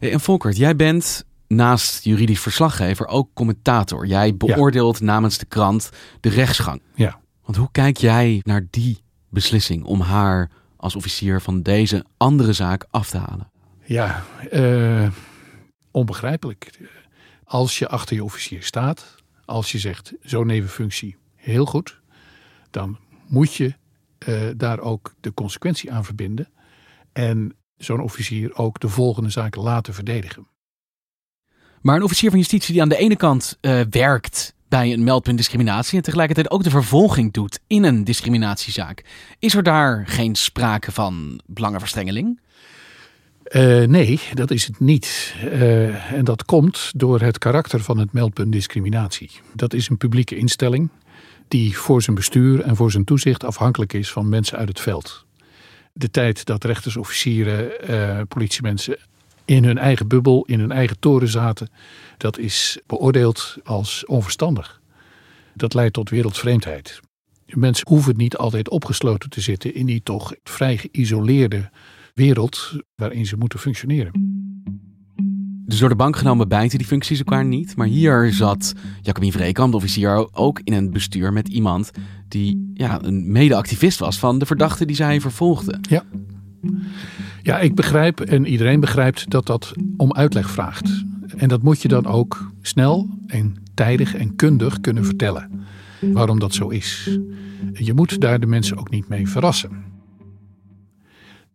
En 0.00 0.20
Volkert, 0.20 0.56
jij 0.56 0.76
bent 0.76 1.24
naast 1.48 2.04
juridisch 2.04 2.40
verslaggever 2.40 3.06
ook 3.06 3.30
commentator. 3.34 4.06
Jij 4.06 4.36
beoordeelt 4.36 5.00
namens 5.00 5.38
de 5.38 5.46
krant 5.46 5.90
de 6.20 6.28
rechtsgang. 6.28 6.82
Ja. 6.94 7.20
Want 7.44 7.56
hoe 7.56 7.68
kijk 7.72 7.96
jij 7.96 8.40
naar 8.44 8.66
die 8.70 9.02
beslissing 9.30 9.84
om 9.84 10.00
haar 10.00 10.50
als 10.76 10.96
officier 10.96 11.40
van 11.40 11.62
deze 11.62 12.04
andere 12.16 12.52
zaak 12.52 12.86
af 12.90 13.10
te 13.10 13.18
halen? 13.18 13.50
Ja, 13.84 14.24
uh, 14.52 15.10
onbegrijpelijk. 15.90 16.80
Als 17.44 17.78
je 17.78 17.88
achter 17.88 18.16
je 18.16 18.24
officier 18.24 18.62
staat, 18.62 19.14
als 19.44 19.72
je 19.72 19.78
zegt 19.78 20.12
zo'n 20.20 20.46
nevenfunctie 20.46 21.16
heel 21.34 21.66
goed, 21.66 22.00
dan 22.70 22.98
moet 23.28 23.54
je 23.54 23.74
uh, 24.28 24.50
daar 24.56 24.80
ook 24.80 25.14
de 25.20 25.34
consequentie 25.34 25.92
aan 25.92 26.04
verbinden. 26.04 26.48
En 27.12 27.56
zo'n 27.76 28.00
officier 28.00 28.56
ook 28.56 28.80
de 28.80 28.88
volgende 28.88 29.30
zaken 29.30 29.62
laten 29.62 29.94
verdedigen. 29.94 30.46
Maar 31.84 31.96
een 31.96 32.02
officier 32.02 32.30
van 32.30 32.38
justitie 32.38 32.72
die 32.72 32.82
aan 32.82 32.88
de 32.88 32.96
ene 32.96 33.16
kant 33.16 33.58
uh, 33.60 33.80
werkt 33.90 34.54
bij 34.68 34.92
een 34.92 35.04
meldpunt 35.04 35.36
discriminatie 35.36 35.96
en 35.96 36.02
tegelijkertijd 36.02 36.50
ook 36.50 36.62
de 36.62 36.70
vervolging 36.70 37.32
doet 37.32 37.60
in 37.66 37.84
een 37.84 38.04
discriminatiezaak, 38.04 39.04
is 39.38 39.54
er 39.54 39.62
daar 39.62 40.04
geen 40.06 40.34
sprake 40.34 40.92
van 40.92 41.40
belangenverstrengeling? 41.46 42.40
Uh, 43.44 43.86
nee, 43.86 44.20
dat 44.32 44.50
is 44.50 44.66
het 44.66 44.80
niet. 44.80 45.34
Uh, 45.44 46.12
en 46.12 46.24
dat 46.24 46.44
komt 46.44 46.92
door 46.96 47.20
het 47.20 47.38
karakter 47.38 47.80
van 47.80 47.98
het 47.98 48.12
meldpunt 48.12 48.52
discriminatie. 48.52 49.30
Dat 49.54 49.74
is 49.74 49.88
een 49.88 49.96
publieke 49.96 50.36
instelling 50.36 50.88
die 51.48 51.78
voor 51.78 52.02
zijn 52.02 52.16
bestuur 52.16 52.60
en 52.60 52.76
voor 52.76 52.90
zijn 52.90 53.04
toezicht 53.04 53.44
afhankelijk 53.44 53.92
is 53.92 54.12
van 54.12 54.28
mensen 54.28 54.58
uit 54.58 54.68
het 54.68 54.80
veld. 54.80 55.24
De 55.92 56.10
tijd 56.10 56.44
dat 56.44 56.64
rechters, 56.64 56.96
officieren, 56.96 57.90
uh, 57.90 58.20
politiemensen 58.28 58.98
in 59.44 59.64
hun 59.64 59.78
eigen 59.78 60.08
bubbel, 60.08 60.44
in 60.44 60.60
hun 60.60 60.72
eigen 60.72 60.98
toren 60.98 61.28
zaten, 61.28 61.68
dat 62.16 62.38
is 62.38 62.78
beoordeeld 62.86 63.56
als 63.64 64.06
onverstandig. 64.06 64.80
Dat 65.54 65.74
leidt 65.74 65.94
tot 65.94 66.10
wereldvreemdheid. 66.10 67.00
Mensen 67.46 67.88
hoeven 67.88 68.16
niet 68.16 68.36
altijd 68.36 68.68
opgesloten 68.68 69.30
te 69.30 69.40
zitten 69.40 69.74
in 69.74 69.86
die 69.86 70.02
toch 70.02 70.34
vrij 70.42 70.76
geïsoleerde 70.76 71.70
wereld 72.14 72.78
waarin 72.94 73.26
ze 73.26 73.36
moeten 73.36 73.58
functioneren. 73.58 74.12
Dus 75.66 75.78
door 75.78 75.88
de 75.88 75.96
bank 75.96 76.16
genomen 76.16 76.48
bijten 76.48 76.78
die 76.78 76.86
functies 76.86 77.18
elkaar 77.18 77.44
niet. 77.44 77.76
Maar 77.76 77.86
hier 77.86 78.32
zat 78.32 78.72
Jacobin 79.02 79.32
Vreekamp, 79.32 79.70
de 79.70 79.76
officier, 79.76 80.28
ook 80.32 80.60
in 80.64 80.72
een 80.72 80.90
bestuur 80.90 81.32
met 81.32 81.48
iemand 81.48 81.90
die 82.28 82.70
ja, 82.74 83.02
een 83.02 83.32
mede-activist 83.32 83.98
was 83.98 84.18
van 84.18 84.38
de 84.38 84.46
verdachte 84.46 84.84
die 84.84 84.96
zij 84.96 85.20
vervolgde. 85.20 85.78
Ja. 85.88 86.04
Ja, 87.42 87.58
ik 87.58 87.74
begrijp 87.74 88.20
en 88.20 88.46
iedereen 88.46 88.80
begrijpt 88.80 89.30
dat 89.30 89.46
dat 89.46 89.72
om 89.96 90.12
uitleg 90.12 90.50
vraagt. 90.50 91.04
En 91.36 91.48
dat 91.48 91.62
moet 91.62 91.82
je 91.82 91.88
dan 91.88 92.06
ook 92.06 92.50
snel 92.62 93.08
en 93.26 93.56
tijdig 93.74 94.14
en 94.14 94.36
kundig 94.36 94.80
kunnen 94.80 95.04
vertellen. 95.04 95.50
Waarom 96.00 96.38
dat 96.38 96.54
zo 96.54 96.68
is. 96.68 97.18
Je 97.72 97.94
moet 97.94 98.20
daar 98.20 98.40
de 98.40 98.46
mensen 98.46 98.76
ook 98.76 98.90
niet 98.90 99.08
mee 99.08 99.28
verrassen. 99.28 99.84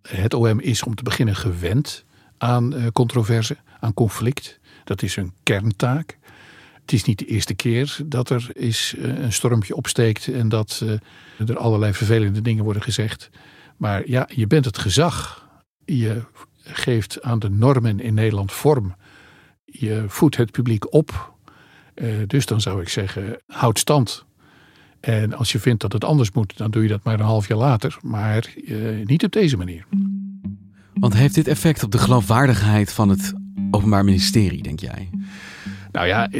Het 0.07 0.33
OM 0.33 0.59
is 0.59 0.83
om 0.83 0.95
te 0.95 1.03
beginnen 1.03 1.35
gewend 1.35 2.05
aan 2.37 2.73
eh, 2.73 2.87
controverse, 2.93 3.57
aan 3.79 3.93
conflict. 3.93 4.59
Dat 4.83 5.01
is 5.01 5.15
een 5.15 5.33
kerntaak. 5.43 6.17
Het 6.81 6.93
is 6.93 7.03
niet 7.03 7.19
de 7.19 7.25
eerste 7.25 7.53
keer 7.53 7.97
dat 8.05 8.29
er 8.29 8.49
is 8.53 8.95
eh, 8.97 9.19
een 9.19 9.33
stormpje 9.33 9.75
opsteekt 9.75 10.27
en 10.27 10.49
dat 10.49 10.83
eh, 10.83 11.49
er 11.49 11.57
allerlei 11.57 11.93
vervelende 11.93 12.41
dingen 12.41 12.63
worden 12.63 12.81
gezegd. 12.81 13.29
Maar 13.79 14.09
ja, 14.09 14.29
je 14.33 14.47
bent 14.47 14.65
het 14.65 14.77
gezag. 14.77 15.47
Je 15.85 16.21
geeft 16.63 17.21
aan 17.21 17.39
de 17.39 17.49
normen 17.49 17.99
in 17.99 18.13
Nederland 18.13 18.51
vorm. 18.51 18.95
Je 19.65 20.05
voedt 20.07 20.37
het 20.37 20.51
publiek 20.51 20.93
op. 20.93 21.33
dus 22.27 22.45
dan 22.45 22.61
zou 22.61 22.81
ik 22.81 22.89
zeggen, 22.89 23.41
houd 23.47 23.79
stand. 23.79 24.25
En 24.99 25.33
als 25.33 25.51
je 25.51 25.59
vindt 25.59 25.81
dat 25.81 25.93
het 25.93 26.03
anders 26.03 26.31
moet, 26.31 26.57
dan 26.57 26.71
doe 26.71 26.83
je 26.83 26.89
dat 26.89 27.03
maar 27.03 27.13
een 27.13 27.25
half 27.25 27.47
jaar 27.47 27.57
later. 27.57 27.97
Maar 28.01 28.53
niet 29.03 29.23
op 29.23 29.31
deze 29.31 29.57
manier. 29.57 29.85
Want 30.93 31.13
heeft 31.13 31.35
dit 31.35 31.47
effect 31.47 31.83
op 31.83 31.91
de 31.91 31.97
geloofwaardigheid 31.97 32.93
van 32.93 33.09
het 33.09 33.33
Openbaar 33.71 34.03
Ministerie, 34.03 34.63
denk 34.63 34.79
jij? 34.79 35.09
Nou 35.91 36.07
ja, 36.07 36.29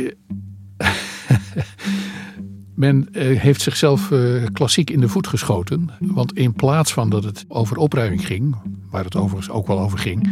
men 2.79 3.07
eh, 3.11 3.39
heeft 3.39 3.61
zichzelf 3.61 4.11
eh, 4.11 4.43
klassiek 4.53 4.89
in 4.89 4.99
de 4.99 5.07
voet 5.07 5.27
geschoten. 5.27 5.89
Want 5.99 6.33
in 6.37 6.53
plaats 6.53 6.93
van 6.93 7.09
dat 7.09 7.23
het 7.23 7.45
over 7.47 7.77
opruiming 7.77 8.25
ging, 8.25 8.55
waar 8.89 9.03
het 9.03 9.15
overigens 9.15 9.49
ook 9.49 9.67
wel 9.67 9.79
over 9.79 9.99
ging, 9.99 10.29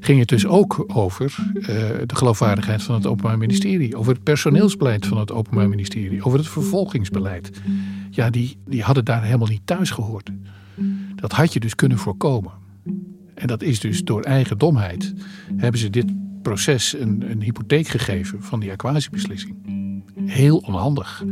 ging 0.00 0.18
het 0.18 0.28
dus 0.28 0.46
ook 0.46 0.84
over 0.86 1.34
uh, 1.54 1.66
de 2.06 2.16
geloofwaardigheid 2.16 2.82
van 2.82 2.94
het 2.94 3.06
Openbaar 3.06 3.38
Ministerie. 3.38 3.96
Over 3.96 4.12
het 4.12 4.22
personeelsbeleid 4.22 5.06
van 5.06 5.18
het 5.18 5.32
Openbaar 5.32 5.68
Ministerie. 5.68 6.24
Over 6.24 6.38
het 6.38 6.48
vervolgingsbeleid. 6.48 7.50
Ja, 8.10 8.30
die, 8.30 8.56
die 8.66 8.82
hadden 8.82 9.04
daar 9.04 9.24
helemaal 9.24 9.48
niet 9.48 9.66
thuis 9.66 9.90
gehoord. 9.90 10.30
Dat 11.14 11.32
had 11.32 11.52
je 11.52 11.60
dus 11.60 11.74
kunnen 11.74 11.98
voorkomen. 11.98 12.52
En 13.34 13.46
dat 13.46 13.62
is 13.62 13.80
dus 13.80 14.04
door 14.04 14.22
eigen 14.22 14.58
domheid 14.58 15.14
hebben 15.56 15.80
ze 15.80 15.90
dit 15.90 16.12
proces 16.42 16.94
een, 16.98 17.30
een 17.30 17.42
hypotheek 17.42 17.88
gegeven 17.88 18.42
van 18.42 18.60
die 18.60 18.70
aquasiebeslissing. 18.70 19.54
Heel 20.24 20.58
onhandig. 20.58 21.24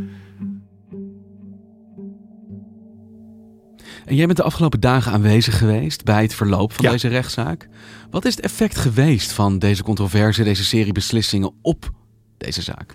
En 4.08 4.16
jij 4.16 4.26
bent 4.26 4.38
de 4.38 4.44
afgelopen 4.44 4.80
dagen 4.80 5.12
aanwezig 5.12 5.58
geweest 5.58 6.04
bij 6.04 6.22
het 6.22 6.34
verloop 6.34 6.72
van 6.72 6.84
deze 6.84 7.08
rechtszaak. 7.08 7.68
Wat 8.10 8.24
is 8.24 8.34
het 8.34 8.44
effect 8.44 8.76
geweest 8.76 9.32
van 9.32 9.58
deze 9.58 9.82
controverse, 9.82 10.42
deze 10.42 10.64
serie 10.64 10.92
beslissingen 10.92 11.52
op 11.62 11.90
deze 12.38 12.62
zaak? 12.62 12.94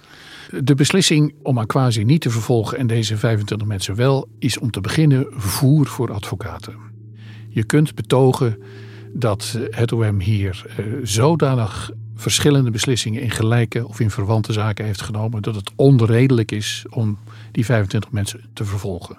De 0.62 0.76
beslissing 0.76 1.34
om 1.44 1.58
Aquasi 1.58 2.04
niet 2.04 2.22
te 2.22 2.30
vervolgen 2.30 2.78
en 2.78 2.88
deze 2.88 3.18
25 3.18 3.68
mensen 3.68 3.96
wel, 3.96 4.28
is 4.40 4.60
om 4.60 4.72
te 4.72 4.82
beginnen 4.82 5.28
voer 5.30 5.88
voor 5.88 6.14
advocaten. 6.14 6.76
Je 7.50 7.64
kunt 7.64 7.96
betogen 7.96 8.58
dat 9.14 9.60
het 9.70 9.92
OM 9.92 10.20
hier 10.20 10.66
uh, 10.80 10.86
zodanig 11.04 11.92
verschillende 12.16 12.72
beslissingen 12.72 13.22
in 13.22 13.32
gelijke 13.32 13.88
of 13.88 14.00
in 14.00 14.12
verwante 14.12 14.54
zaken 14.54 14.86
heeft 14.86 15.02
genomen 15.02 15.42
dat 15.42 15.56
het 15.56 15.72
onredelijk 15.76 16.52
is 16.52 16.86
om 16.90 17.18
die 17.52 17.66
25 17.66 18.12
mensen 18.12 18.42
te 18.54 18.66
vervolgen. 18.66 19.18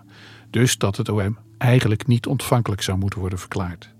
Dus 0.50 0.78
dat 0.78 0.96
het 0.96 1.08
OM 1.08 1.38
eigenlijk 1.58 2.06
niet 2.06 2.26
ontvankelijk 2.26 2.82
zou 2.82 2.98
moeten 2.98 3.20
worden 3.20 3.38
verklaard. 3.38 3.92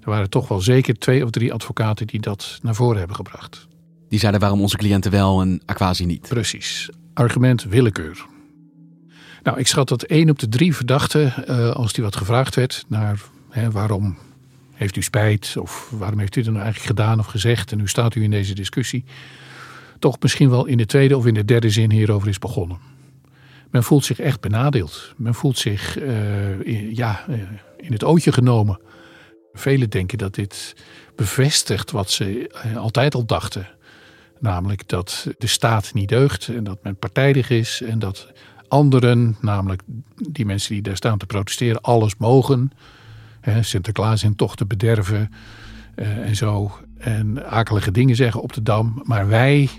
Er 0.00 0.10
waren 0.10 0.30
toch 0.30 0.48
wel 0.48 0.60
zeker 0.60 0.98
twee 0.98 1.24
of 1.24 1.30
drie 1.30 1.52
advocaten 1.52 2.06
die 2.06 2.20
dat 2.20 2.58
naar 2.62 2.74
voren 2.74 2.98
hebben 2.98 3.16
gebracht. 3.16 3.68
Die 4.08 4.18
zeiden 4.18 4.40
waarom 4.40 4.60
onze 4.60 4.76
cliënten 4.76 5.10
wel 5.10 5.40
en 5.40 5.62
Aquasi 5.66 6.04
niet. 6.04 6.28
Precies. 6.28 6.90
Argument 7.14 7.62
willekeur. 7.62 8.26
Nou, 9.42 9.58
ik 9.58 9.66
schat 9.66 9.88
dat 9.88 10.02
één 10.02 10.30
op 10.30 10.38
de 10.38 10.48
drie 10.48 10.74
verdachten, 10.74 11.34
uh, 11.48 11.70
als 11.70 11.92
die 11.92 12.04
wat 12.04 12.16
gevraagd 12.16 12.54
werd 12.54 12.84
naar 12.88 13.20
hè, 13.50 13.70
waarom 13.70 14.16
heeft 14.74 14.96
u 14.96 15.02
spijt? 15.02 15.56
Of 15.58 15.90
waarom 15.98 16.18
heeft 16.18 16.36
u 16.36 16.42
dat 16.42 16.52
nou 16.52 16.64
eigenlijk 16.64 16.98
gedaan 16.98 17.18
of 17.18 17.26
gezegd? 17.26 17.72
En 17.72 17.78
nu 17.78 17.88
staat 17.88 18.14
u 18.14 18.22
in 18.22 18.30
deze 18.30 18.54
discussie. 18.54 19.04
Toch 19.98 20.16
misschien 20.20 20.50
wel 20.50 20.66
in 20.66 20.76
de 20.76 20.86
tweede 20.86 21.16
of 21.16 21.26
in 21.26 21.34
de 21.34 21.44
derde 21.44 21.70
zin 21.70 21.90
hierover 21.90 22.28
is 22.28 22.38
begonnen. 22.38 22.78
Men 23.70 23.82
voelt 23.82 24.04
zich 24.04 24.20
echt 24.20 24.40
benadeeld. 24.40 25.14
Men 25.16 25.34
voelt 25.34 25.58
zich 25.58 25.98
uh, 25.98 26.60
in, 26.60 26.94
ja, 26.94 27.24
uh, 27.28 27.36
in 27.76 27.92
het 27.92 28.04
ootje 28.04 28.32
genomen. 28.32 28.80
Velen 29.52 29.90
denken 29.90 30.18
dat 30.18 30.34
dit 30.34 30.76
bevestigt 31.16 31.90
wat 31.90 32.10
ze 32.10 32.50
uh, 32.66 32.76
altijd 32.76 33.14
al 33.14 33.26
dachten. 33.26 33.68
Namelijk 34.38 34.88
dat 34.88 35.26
de 35.38 35.46
staat 35.46 35.94
niet 35.94 36.08
deugt 36.08 36.48
en 36.48 36.64
dat 36.64 36.82
men 36.82 36.96
partijdig 36.96 37.50
is 37.50 37.82
en 37.82 37.98
dat 37.98 38.32
anderen, 38.68 39.36
namelijk 39.40 39.82
die 40.14 40.46
mensen 40.46 40.72
die 40.72 40.82
daar 40.82 40.96
staan 40.96 41.18
te 41.18 41.26
protesteren, 41.26 41.80
alles 41.80 42.16
mogen. 42.16 42.70
Sinterklaas 43.60 44.22
in 44.22 44.36
tochten 44.36 44.66
bederven 44.66 45.30
en 45.94 46.36
zo. 46.36 46.72
En 46.98 47.46
akelige 47.46 47.90
dingen 47.90 48.16
zeggen 48.16 48.42
op 48.42 48.52
de 48.52 48.62
dam. 48.62 49.02
Maar 49.04 49.28
wij 49.28 49.70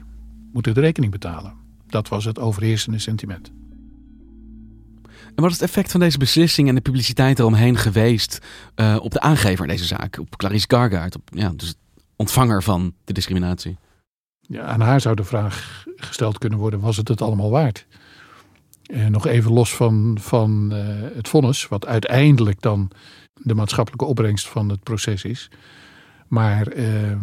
moeten 0.53 0.73
de 0.73 0.79
rekening 0.79 1.11
betalen. 1.11 1.53
Dat 1.87 2.07
was 2.07 2.25
het 2.25 2.39
overheersende 2.39 2.99
sentiment. 2.99 3.51
En 5.35 5.43
wat 5.43 5.51
is 5.51 5.59
het 5.59 5.69
effect 5.69 5.91
van 5.91 5.99
deze 5.99 6.17
beslissing 6.17 6.67
en 6.67 6.75
de 6.75 6.81
publiciteit 6.81 7.39
eromheen 7.39 7.77
geweest 7.77 8.39
uh, 8.75 8.97
op 9.01 9.11
de 9.11 9.19
aangever 9.19 9.65
in 9.65 9.71
deze 9.71 9.85
zaak? 9.85 10.19
Op 10.19 10.35
Clarice 10.37 10.65
Gargaard, 10.67 11.15
op, 11.15 11.21
ja, 11.33 11.51
dus 11.55 11.75
ontvanger 12.15 12.63
van 12.63 12.93
de 13.03 13.13
discriminatie. 13.13 13.77
Ja, 14.41 14.63
aan 14.63 14.81
haar 14.81 15.01
zou 15.01 15.15
de 15.15 15.23
vraag 15.23 15.85
gesteld 15.95 16.37
kunnen 16.37 16.59
worden, 16.59 16.79
was 16.79 16.97
het 16.97 17.07
het 17.07 17.21
allemaal 17.21 17.49
waard? 17.49 17.85
Uh, 18.87 19.07
nog 19.07 19.25
even 19.25 19.51
los 19.51 19.75
van, 19.75 20.17
van 20.19 20.69
uh, 20.73 20.79
het 21.15 21.27
vonnis, 21.27 21.67
wat 21.67 21.85
uiteindelijk 21.85 22.61
dan 22.61 22.91
de 23.33 23.55
maatschappelijke 23.55 24.05
opbrengst 24.05 24.47
van 24.47 24.69
het 24.69 24.83
proces 24.83 25.23
is. 25.23 25.49
Maar 26.27 26.75
uh, 26.75 27.17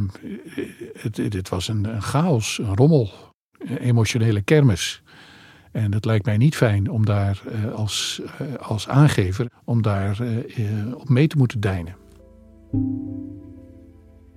het, 0.93 1.17
het, 1.17 1.49
was 1.49 1.69
een, 1.69 1.85
een 1.85 2.03
chaos, 2.03 2.59
een 2.59 2.77
rommel, 2.77 3.11
een 3.59 3.79
emotionele 3.79 4.43
kermis. 4.43 5.03
En 5.73 5.93
het 5.93 6.05
lijkt 6.05 6.25
mij 6.25 6.37
niet 6.37 6.57
fijn 6.57 6.91
om 6.91 7.07
daar 7.07 7.43
als, 7.75 8.21
als 8.61 8.89
aangever 8.89 9.51
om 9.65 9.83
daar 9.83 10.19
op 10.95 11.09
mee 11.09 11.27
te 11.27 11.37
moeten 11.37 11.61
deinen. 11.61 11.97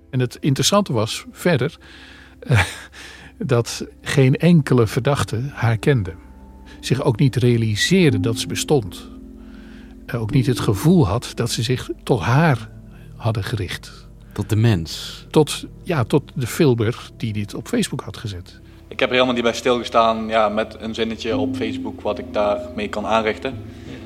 En 0.10 0.20
het 0.20 0.38
interessante 0.40 0.94
was 0.94 1.26
verder 1.32 1.78
dat 3.38 3.88
geen 4.02 4.36
enkele 4.36 4.88
verdachte 4.88 5.42
haar 5.54 5.78
kende. 5.78 6.14
Zich 6.80 7.02
ook 7.02 7.20
niet 7.20 7.36
realiseerde 7.36 8.20
dat 8.20 8.38
ze 8.38 8.48
bestond. 8.48 9.10
Ook 10.14 10.32
niet 10.32 10.46
het 10.46 10.60
gevoel 10.60 11.08
had 11.08 11.32
dat 11.36 11.52
ze 11.52 11.64
zich 11.64 11.90
tot 12.04 12.20
haar 12.20 12.70
hadden 13.16 13.44
gericht. 13.44 14.10
Tot 14.34 14.50
de 14.50 14.56
mens? 14.56 15.26
Tot, 15.30 15.66
ja, 15.84 16.04
tot 16.04 16.32
de 16.36 16.48
filmer 16.48 17.10
die 17.18 17.34
dit 17.34 17.54
op 17.54 17.68
Facebook 17.68 18.02
had 18.02 18.18
gezet. 18.18 18.62
Ik 18.92 19.00
heb 19.00 19.10
er 19.10 19.16
helemaal 19.16 19.34
niet 19.34 19.44
bij 19.44 19.54
stilgestaan 19.54 20.28
ja, 20.28 20.50
met 20.50 20.76
een 20.80 20.94
zinnetje 20.94 21.38
op 21.38 21.56
Facebook 21.56 22.02
wat 22.02 22.20
ik 22.20 22.34
daarmee 22.34 22.90
kan 22.90 23.06
aanrichten. 23.06 23.54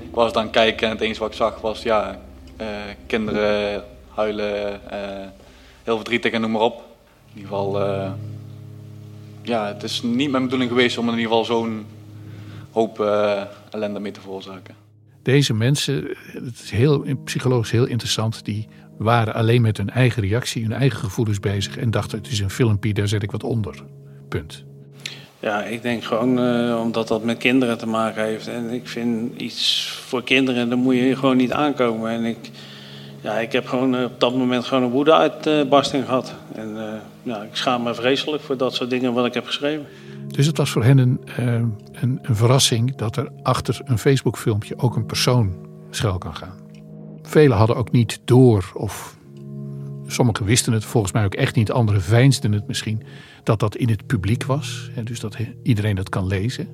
Ik 0.04 0.16
was 0.16 0.34
dan 0.34 0.50
kijken 0.50 0.88
en 0.88 0.94
het 0.94 1.02
enige 1.02 1.20
wat 1.20 1.30
ik 1.30 1.36
zag 1.36 1.62
was 1.62 1.84
ja, 1.84 2.20
uh, 2.62 2.68
kinderen 3.08 3.84
huilen, 4.10 4.82
uh, 4.92 5.00
heel 5.84 5.96
verdrietig 5.96 6.32
en 6.32 6.42
noem 6.42 6.52
maar 6.52 6.62
op. 6.62 6.84
In 7.34 7.42
ieder 7.42 7.50
geval... 7.50 7.82
Uh, 7.82 8.12
ja, 9.42 9.68
het 9.68 9.84
is 9.84 10.02
niet 10.02 10.32
mijn 10.32 10.44
bedoeling 10.44 10.70
geweest 10.70 10.98
om 10.98 11.10
in 11.10 11.18
ieder 11.18 11.28
geval 11.28 11.46
zo'n 11.46 11.86
hoop 12.72 13.00
ellende 13.70 14.00
mee 14.00 14.12
te 14.12 14.22
veroorzaken. 14.22 14.76
Deze 15.24 15.54
mensen, 15.54 16.18
het 16.26 16.60
is 16.64 16.72
heel, 16.72 17.06
psychologisch 17.24 17.72
heel 17.72 17.86
interessant, 17.86 18.46
die 18.46 18.68
waren 18.98 19.34
alleen 19.34 19.62
met 19.62 19.78
hun 19.78 19.90
eigen 19.90 20.22
reactie, 20.24 20.64
hun 20.64 20.74
eigen 20.74 21.00
gevoelens 21.00 21.40
bezig 21.40 21.78
en 21.78 21.92
dachten 21.92 22.18
het 22.18 22.28
is 22.28 22.40
een 22.40 22.50
filmpje, 22.50 22.94
daar 22.94 23.08
zet 23.08 23.24
ik 23.24 23.32
wat 23.32 23.44
onder. 23.44 23.84
Punt. 24.30 24.66
Ja, 25.46 25.64
ik 25.64 25.82
denk 25.82 26.04
gewoon 26.04 26.40
uh, 26.40 26.80
omdat 26.80 27.08
dat 27.08 27.24
met 27.24 27.38
kinderen 27.38 27.78
te 27.78 27.88
maken 27.88 28.24
heeft. 28.24 28.48
En 28.48 28.70
ik 28.70 28.88
vind 28.88 29.42
iets 29.42 29.90
voor 30.06 30.24
kinderen, 30.24 30.70
daar 30.70 30.78
moet 30.78 30.96
je 30.96 31.16
gewoon 31.16 31.38
niet 31.38 31.52
aankomen. 31.52 32.12
En 32.12 32.24
ik, 32.24 32.52
ja, 33.22 33.40
ik 33.40 33.52
heb 33.52 33.68
gewoon 33.68 34.04
op 34.04 34.20
dat 34.20 34.36
moment 34.36 34.66
gewoon 34.66 34.84
een 34.84 34.90
woede-uitbarsting 34.90 36.06
gehad. 36.06 36.36
En 36.56 36.70
uh, 36.76 36.84
ja, 37.24 37.42
ik 37.42 37.56
schaam 37.56 37.84
me 37.84 37.94
vreselijk 37.94 38.44
voor 38.44 38.58
dat 38.58 38.74
soort 38.74 38.90
dingen 38.90 39.14
wat 39.14 39.26
ik 39.26 39.34
heb 39.34 39.46
geschreven. 39.46 39.86
Dus 40.28 40.46
het 40.46 40.58
was 40.58 40.70
voor 40.70 40.84
hen 40.84 40.98
een, 40.98 41.22
een, 41.36 42.20
een, 42.22 42.36
verrassing 42.36 42.96
dat 42.96 43.18
er 43.18 43.30
achter 43.44 43.82
een 43.84 43.98
Facebook-filmpje 43.98 44.78
ook 44.78 44.96
een 44.96 45.06
persoon 45.06 45.54
schuil 45.90 46.18
kan 46.18 46.36
gaan. 46.36 46.56
Velen 47.22 47.58
hadden 47.58 47.76
ook 47.76 47.92
niet 47.92 48.20
door, 48.24 48.72
of 48.74 49.18
sommigen 50.08 50.46
wisten 50.46 50.74
het 50.74 50.86
volgens 50.86 51.14
mij 51.14 51.26
ook 51.26 51.36
echt 51.36 51.56
niet, 51.56 51.72
anderen 51.72 52.02
veinsden 52.02 52.52
het 52.52 52.68
misschien, 52.68 53.04
dat 53.46 53.60
dat 53.60 53.76
in 53.76 53.90
het 53.90 54.06
publiek 54.06 54.44
was. 54.44 54.90
Dus 55.04 55.20
dat 55.20 55.38
iedereen 55.64 55.96
dat 55.96 56.10
kan 56.10 56.28
lezen. 56.28 56.68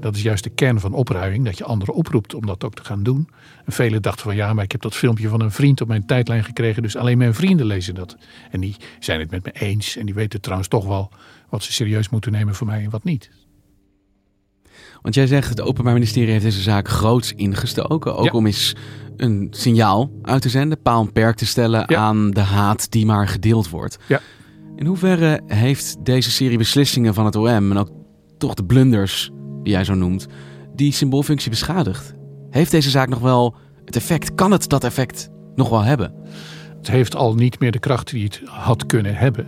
Dat 0.00 0.16
is 0.16 0.22
juist 0.22 0.44
de 0.44 0.50
kern 0.50 0.80
van 0.80 0.92
opruiming, 0.92 1.44
dat 1.44 1.58
je 1.58 1.64
anderen 1.64 1.94
oproept 1.94 2.34
om 2.34 2.46
dat 2.46 2.64
ook 2.64 2.74
te 2.74 2.84
gaan 2.84 3.02
doen. 3.02 3.28
En 3.64 3.72
velen 3.72 4.02
dachten 4.02 4.24
van 4.24 4.36
ja, 4.36 4.52
maar 4.52 4.64
ik 4.64 4.72
heb 4.72 4.82
dat 4.82 4.94
filmpje 4.94 5.28
van 5.28 5.40
een 5.40 5.50
vriend 5.50 5.80
op 5.80 5.88
mijn 5.88 6.06
tijdlijn 6.06 6.44
gekregen, 6.44 6.82
dus 6.82 6.96
alleen 6.96 7.18
mijn 7.18 7.34
vrienden 7.34 7.66
lezen 7.66 7.94
dat. 7.94 8.16
En 8.50 8.60
die 8.60 8.76
zijn 8.98 9.20
het 9.20 9.30
met 9.30 9.44
me 9.44 9.52
eens 9.52 9.96
en 9.96 10.06
die 10.06 10.14
weten 10.14 10.40
trouwens 10.40 10.68
toch 10.68 10.86
wel 10.86 11.10
wat 11.48 11.62
ze 11.62 11.72
serieus 11.72 12.08
moeten 12.08 12.32
nemen 12.32 12.54
voor 12.54 12.66
mij 12.66 12.84
en 12.84 12.90
wat 12.90 13.04
niet. 13.04 13.30
Want 15.02 15.14
jij 15.14 15.26
zegt, 15.26 15.48
het 15.48 15.60
Openbaar 15.60 15.92
Ministerie 15.92 16.30
heeft 16.30 16.44
deze 16.44 16.60
zaak 16.60 16.88
groots 16.88 17.32
ingestoken. 17.32 18.16
Ook 18.16 18.32
om 18.32 18.46
eens 18.46 18.74
een 19.16 19.48
signaal 19.50 20.10
uit 20.22 20.42
te 20.42 20.48
zenden, 20.48 20.82
paal 20.82 21.02
en 21.02 21.12
perk 21.12 21.36
te 21.36 21.46
stellen 21.46 21.96
aan 21.96 22.30
de 22.30 22.40
haat 22.40 22.90
die 22.90 23.06
maar 23.06 23.28
gedeeld 23.28 23.68
wordt. 23.70 23.98
Ja. 24.06 24.20
In 24.80 24.86
hoeverre 24.86 25.40
heeft 25.46 26.04
deze 26.04 26.30
serie 26.30 26.58
beslissingen 26.58 27.14
van 27.14 27.24
het 27.24 27.36
OM 27.36 27.70
en 27.70 27.76
ook 27.76 27.90
toch 28.38 28.54
de 28.54 28.64
blunders 28.64 29.30
die 29.62 29.72
jij 29.72 29.84
zo 29.84 29.94
noemt, 29.94 30.26
die 30.74 30.92
symboolfunctie 30.92 31.50
beschadigt? 31.50 32.14
Heeft 32.50 32.70
deze 32.70 32.90
zaak 32.90 33.08
nog 33.08 33.18
wel 33.18 33.54
het 33.84 33.96
effect? 33.96 34.34
Kan 34.34 34.50
het 34.50 34.68
dat 34.68 34.84
effect 34.84 35.30
nog 35.54 35.68
wel 35.68 35.82
hebben? 35.82 36.14
Het 36.76 36.90
heeft 36.90 37.16
al 37.16 37.34
niet 37.34 37.60
meer 37.60 37.70
de 37.70 37.78
kracht 37.78 38.10
die 38.10 38.24
het 38.24 38.42
had 38.44 38.86
kunnen 38.86 39.14
hebben. 39.14 39.46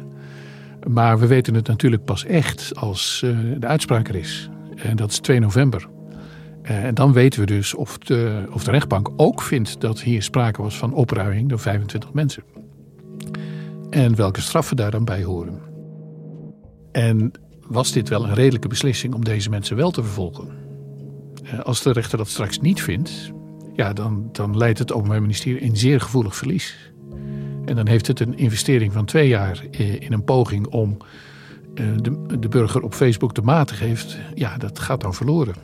Maar 0.88 1.18
we 1.18 1.26
weten 1.26 1.54
het 1.54 1.66
natuurlijk 1.66 2.04
pas 2.04 2.24
echt 2.24 2.76
als 2.76 3.22
uh, 3.24 3.38
de 3.58 3.66
uitspraak 3.66 4.08
er 4.08 4.16
is. 4.16 4.50
En 4.76 4.96
dat 4.96 5.10
is 5.10 5.18
2 5.18 5.40
november. 5.40 5.88
Uh, 6.62 6.84
en 6.84 6.94
dan 6.94 7.12
weten 7.12 7.40
we 7.40 7.46
dus 7.46 7.74
of 7.74 7.98
de, 7.98 8.48
of 8.50 8.64
de 8.64 8.70
rechtbank 8.70 9.10
ook 9.16 9.42
vindt 9.42 9.80
dat 9.80 10.00
hier 10.00 10.22
sprake 10.22 10.62
was 10.62 10.78
van 10.78 10.92
opruiming 10.94 11.48
door 11.48 11.58
25 11.58 12.12
mensen. 12.12 12.42
En 13.92 14.16
welke 14.16 14.40
straffen 14.40 14.76
daar 14.76 14.90
dan 14.90 15.04
bij 15.04 15.22
horen. 15.22 15.60
En 16.92 17.32
was 17.66 17.92
dit 17.92 18.08
wel 18.08 18.24
een 18.24 18.34
redelijke 18.34 18.68
beslissing 18.68 19.14
om 19.14 19.24
deze 19.24 19.50
mensen 19.50 19.76
wel 19.76 19.90
te 19.90 20.02
vervolgen? 20.02 20.48
Uh, 21.44 21.60
als 21.60 21.82
de 21.82 21.92
rechter 21.92 22.18
dat 22.18 22.28
straks 22.28 22.60
niet 22.60 22.82
vindt, 22.82 23.32
ja, 23.74 23.92
dan, 23.92 24.28
dan 24.32 24.56
leidt 24.56 24.78
het 24.78 24.92
Openbaar 24.92 25.20
Ministerie 25.20 25.64
een 25.64 25.76
zeer 25.76 26.00
gevoelig 26.00 26.36
verlies. 26.36 26.92
En 27.64 27.76
dan 27.76 27.88
heeft 27.88 28.06
het 28.06 28.20
een 28.20 28.38
investering 28.38 28.92
van 28.92 29.04
twee 29.04 29.28
jaar 29.28 29.64
in 29.98 30.12
een 30.12 30.24
poging 30.24 30.66
om 30.66 30.96
eh, 31.74 31.86
de, 31.96 32.38
de 32.38 32.48
burger 32.48 32.82
op 32.82 32.94
Facebook 32.94 33.34
de 33.34 33.42
maat 33.42 33.70
geeft. 33.70 34.18
Ja, 34.34 34.56
dat 34.56 34.78
gaat 34.78 35.00
dan 35.00 35.14
verloren. 35.14 35.54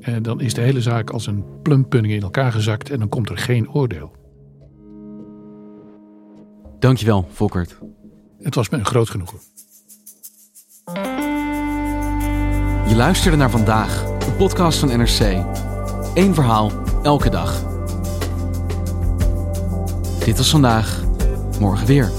En 0.00 0.22
dan 0.22 0.40
is 0.40 0.54
de 0.54 0.60
hele 0.60 0.80
zaak 0.80 1.10
als 1.10 1.26
een 1.26 1.44
plumpunning 1.62 2.14
in 2.14 2.22
elkaar 2.22 2.52
gezakt 2.52 2.90
en 2.90 2.98
dan 2.98 3.08
komt 3.08 3.30
er 3.30 3.38
geen 3.38 3.70
oordeel. 3.70 4.21
Dankjewel, 6.82 7.28
Volkert. 7.32 7.76
Het 8.40 8.54
was 8.54 8.68
me 8.68 8.78
een 8.78 8.84
groot 8.84 9.10
genoegen. 9.10 9.38
Je 12.88 12.94
luisterde 12.96 13.36
naar 13.36 13.50
vandaag, 13.50 14.04
de 14.18 14.32
podcast 14.36 14.78
van 14.78 14.88
NRC. 14.88 15.44
Eén 16.14 16.34
verhaal, 16.34 16.72
elke 17.02 17.30
dag. 17.30 17.64
Dit 20.24 20.36
was 20.36 20.50
vandaag 20.50 21.04
morgen 21.60 21.86
weer. 21.86 22.10